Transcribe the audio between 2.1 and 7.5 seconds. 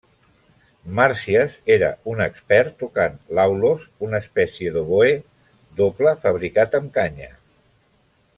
un expert tocant l'aulos, una espècie d'oboè doble fabricat amb canya.